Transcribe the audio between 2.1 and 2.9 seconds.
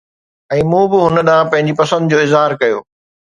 جو اظهار ڪيو